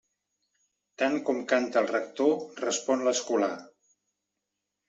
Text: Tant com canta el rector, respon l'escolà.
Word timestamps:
Tant 1.01 1.17
com 1.27 1.43
canta 1.51 1.83
el 1.85 1.91
rector, 1.91 2.33
respon 2.65 3.07
l'escolà. 3.09 3.55